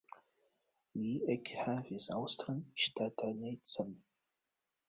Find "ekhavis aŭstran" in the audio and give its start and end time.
1.33-2.65